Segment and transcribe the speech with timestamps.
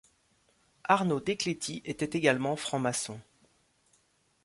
[0.85, 3.19] Arnaud Decléty était également franc-maçon.